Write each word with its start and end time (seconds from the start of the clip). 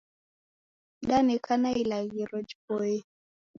Danekana 1.09 1.71
ilaghiro 1.83 2.37
jiboie. 2.47 2.99